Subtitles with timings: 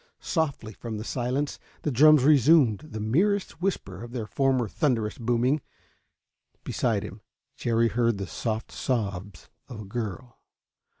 [0.19, 5.61] Softly, from the silence, the drums resumed the merest whisper of their former thunderous booming.
[6.63, 7.21] Beside him.
[7.55, 10.39] Jerry heard the soft sobs of a girl.